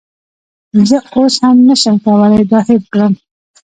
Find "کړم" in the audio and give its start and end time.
2.91-3.13